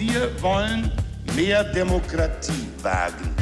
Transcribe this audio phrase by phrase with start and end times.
[0.00, 0.90] Wir wollen
[1.36, 3.34] mehr Demokratie wagen.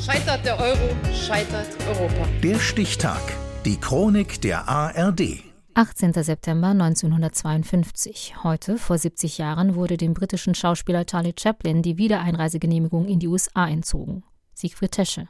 [0.00, 2.28] Scheitert der Euro, scheitert Europa.
[2.40, 3.20] Der Stichtag.
[3.64, 5.42] Die Chronik der ARD.
[5.74, 6.12] 18.
[6.12, 8.44] September 1952.
[8.44, 13.66] Heute, vor 70 Jahren, wurde dem britischen Schauspieler Charlie Chaplin die Wiedereinreisegenehmigung in die USA
[13.68, 14.22] entzogen.
[14.54, 15.26] Siegfried Tesche.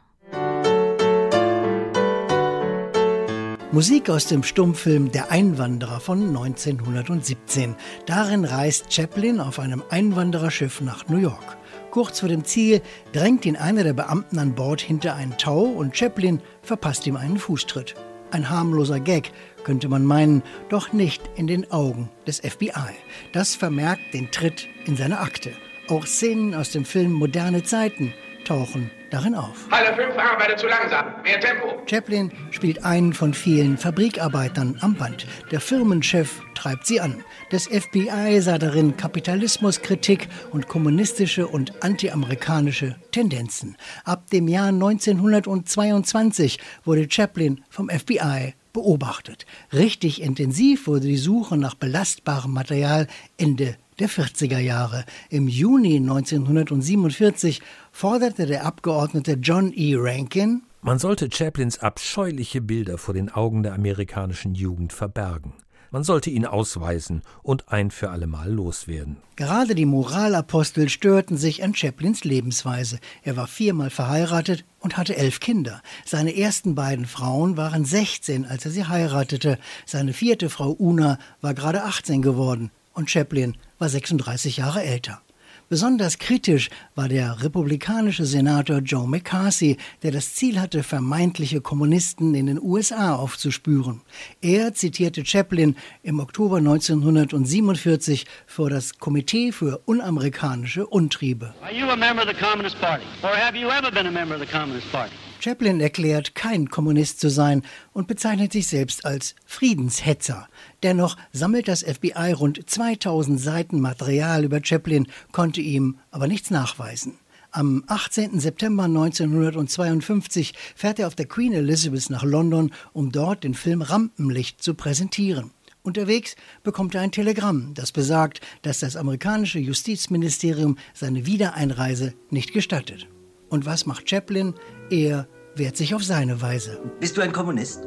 [3.72, 7.74] Musik aus dem Stummfilm Der Einwanderer von 1917.
[8.06, 11.56] Darin reist Chaplin auf einem Einwandererschiff nach New York.
[11.90, 12.80] Kurz vor dem Ziel
[13.12, 17.38] drängt ihn einer der Beamten an Bord hinter einen Tau und Chaplin verpasst ihm einen
[17.38, 17.96] Fußtritt.
[18.30, 19.32] Ein harmloser Gag,
[19.64, 22.94] könnte man meinen, doch nicht in den Augen des FBI.
[23.32, 25.50] Das vermerkt den Tritt in seine Akte.
[25.88, 28.14] Auch Szenen aus dem Film Moderne Zeiten
[28.44, 29.68] tauchen darin auf.
[29.70, 31.06] Halle 5 arbeitet zu langsam.
[31.22, 31.80] Mehr Tempo.
[31.86, 35.26] Chaplin spielt einen von vielen Fabrikarbeitern am Band.
[35.50, 37.22] Der Firmenchef treibt sie an.
[37.50, 43.76] Das FBI sah darin Kapitalismuskritik und kommunistische und antiamerikanische Tendenzen.
[44.04, 49.46] Ab dem Jahr 1922 wurde Chaplin vom FBI beobachtet.
[49.72, 53.06] Richtig intensiv wurde die Suche nach belastbarem Material
[53.38, 55.04] Ende der 40er Jahre.
[55.30, 57.60] Im Juni 1947
[57.92, 59.94] forderte der Abgeordnete John E.
[59.96, 65.52] Rankin, man sollte Chaplins abscheuliche Bilder vor den Augen der amerikanischen Jugend verbergen.
[65.90, 69.16] Man sollte ihn ausweisen und ein für allemal loswerden.
[69.34, 73.00] Gerade die Moralapostel störten sich an Chaplins Lebensweise.
[73.22, 75.82] Er war viermal verheiratet und hatte elf Kinder.
[76.04, 79.58] Seine ersten beiden Frauen waren 16, als er sie heiratete.
[79.86, 85.20] Seine vierte Frau Una war gerade 18 geworden und Chaplin war 36 Jahre älter.
[85.68, 92.46] Besonders kritisch war der republikanische Senator Joe McCarthy, der das Ziel hatte, vermeintliche Kommunisten in
[92.46, 94.00] den USA aufzuspüren.
[94.40, 95.74] Er zitierte Chaplin
[96.04, 101.52] im Oktober 1947 vor das Komitee für unamerikanische Untriebe.
[101.62, 103.04] Are you a member of the Communist Party?
[103.24, 105.14] Or have you ever been a member of the Communist Party?
[105.40, 110.48] Chaplin erklärt, kein Kommunist zu sein und bezeichnet sich selbst als Friedenshetzer.
[110.82, 117.18] Dennoch sammelt das FBI rund 2000 Seiten Material über Chaplin, konnte ihm aber nichts nachweisen.
[117.50, 118.38] Am 18.
[118.38, 124.62] September 1952 fährt er auf der Queen Elizabeth nach London, um dort den Film Rampenlicht
[124.62, 125.52] zu präsentieren.
[125.82, 133.06] Unterwegs bekommt er ein Telegramm, das besagt, dass das amerikanische Justizministerium seine Wiedereinreise nicht gestattet.
[133.48, 134.54] Und was macht Chaplin?
[134.90, 136.80] Er wehrt sich auf seine Weise.
[137.00, 137.86] Bist du ein Kommunist?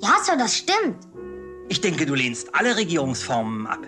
[0.00, 0.98] Ja, Sir, das stimmt.
[1.68, 3.80] Ich denke, du lehnst alle Regierungsformen ab.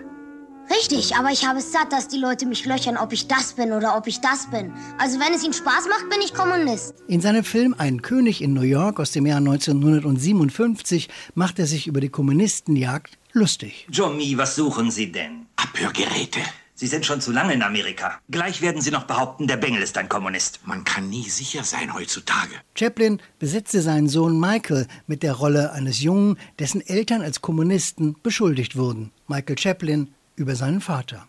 [0.69, 3.73] Richtig, aber ich habe es satt, dass die Leute mich löchern, ob ich das bin
[3.73, 4.71] oder ob ich das bin.
[4.97, 6.93] Also wenn es ihnen Spaß macht, bin ich Kommunist.
[7.07, 11.87] In seinem Film Ein König in New York aus dem Jahr 1957 macht er sich
[11.87, 13.87] über die Kommunistenjagd lustig.
[13.91, 15.47] Johnny, was suchen Sie denn?
[15.57, 16.39] Abhörgeräte.
[16.81, 18.17] Sie sind schon zu lange in Amerika.
[18.31, 20.61] Gleich werden Sie noch behaupten, der Bengel ist ein Kommunist.
[20.65, 22.55] Man kann nie sicher sein heutzutage.
[22.73, 28.77] Chaplin besetzte seinen Sohn Michael mit der Rolle eines Jungen, dessen Eltern als Kommunisten beschuldigt
[28.77, 29.11] wurden.
[29.27, 31.27] Michael Chaplin über seinen Vater.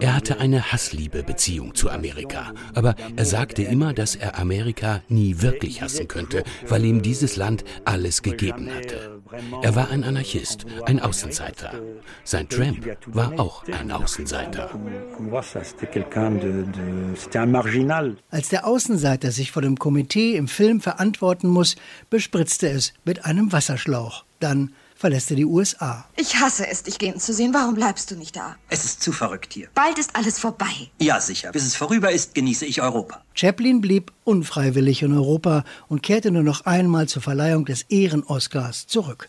[0.00, 5.82] Er hatte eine Hassliebe-Beziehung zu Amerika, aber er sagte immer, dass er Amerika nie wirklich
[5.82, 9.17] hassen könnte, weil ihm dieses Land alles gegeben hatte.
[9.62, 11.72] Er war ein Anarchist, ein Außenseiter.
[12.24, 14.70] Sein Tramp war auch ein Außenseiter.
[18.30, 21.76] Als der Außenseiter sich vor dem Komitee im Film verantworten muss,
[22.10, 24.24] bespritzt er es mit einem Wasserschlauch.
[24.40, 26.04] Dann verlässt er die USA.
[26.16, 27.54] Ich hasse es, dich gehen zu sehen.
[27.54, 28.56] Warum bleibst du nicht da?
[28.68, 29.68] Es ist zu verrückt hier.
[29.74, 30.90] Bald ist alles vorbei.
[30.98, 31.52] Ja, sicher.
[31.52, 33.22] Bis es vorüber ist, genieße ich Europa.
[33.34, 39.28] Chaplin blieb unfreiwillig in Europa und kehrte nur noch einmal zur Verleihung des Ehren-Oscars zurück.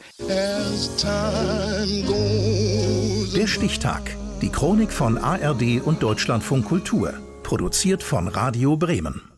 [3.35, 4.15] Der Stichtag.
[4.41, 7.13] Die Chronik von ARD und Deutschlandfunk Kultur.
[7.43, 9.28] Produziert von Radio Bremen.